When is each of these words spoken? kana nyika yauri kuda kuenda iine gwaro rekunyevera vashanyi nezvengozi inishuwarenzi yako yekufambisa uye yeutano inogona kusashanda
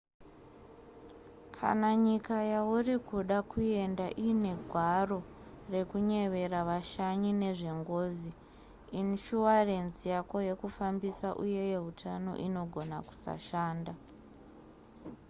kana 1.55 1.89
nyika 2.03 2.35
yauri 2.53 2.95
kuda 3.09 3.37
kuenda 3.51 4.07
iine 4.23 4.53
gwaro 4.69 5.19
rekunyevera 5.73 6.59
vashanyi 6.69 7.31
nezvengozi 7.41 8.31
inishuwarenzi 8.99 10.05
yako 10.15 10.37
yekufambisa 10.47 11.27
uye 11.43 11.61
yeutano 11.71 12.31
inogona 12.47 12.97
kusashanda 13.07 13.93